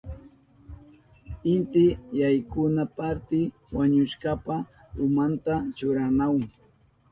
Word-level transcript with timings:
Inti 1.53 1.85
yaykuna 2.19 2.83
parti 2.97 3.39
wañushkapa 3.75 4.55
umanta 5.05 5.53
churanahun. 5.77 6.43